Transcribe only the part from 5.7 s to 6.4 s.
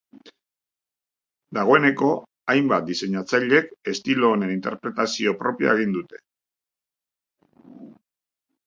egin dute.